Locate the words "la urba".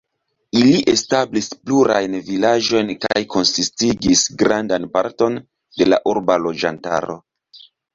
5.95-6.45